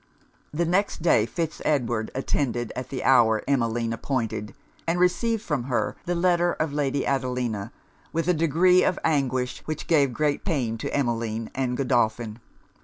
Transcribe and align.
The 0.51 0.65
next 0.65 1.03
day, 1.03 1.27
Fitz 1.27 1.61
Edward 1.63 2.09
attended 2.15 2.73
at 2.75 2.89
the 2.89 3.03
hour 3.03 3.43
Emmeline 3.47 3.93
appointed, 3.93 4.55
and 4.87 4.99
received 4.99 5.43
from 5.43 5.65
her 5.65 5.95
the 6.05 6.15
letter 6.15 6.53
of 6.53 6.73
Lady 6.73 7.05
Adelina, 7.05 7.71
with 8.11 8.27
a 8.27 8.33
degree 8.33 8.83
of 8.83 8.97
anguish 9.03 9.61
which 9.65 9.85
gave 9.85 10.11
great 10.11 10.43
pain 10.43 10.79
to 10.79 10.91
Emmeline 10.91 11.51
and 11.53 11.77
Godolphin. 11.77 12.39